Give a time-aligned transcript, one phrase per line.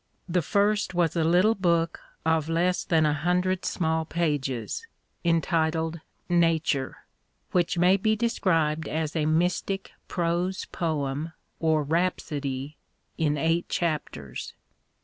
[0.27, 4.87] The first was a little book of less than a hundred small pages,
[5.23, 5.99] entitled"
[6.47, 7.05] Nature,"
[7.51, 12.77] which may be described as a mystic prose poem, or rhapsody,
[13.19, 14.55] in eight chapters.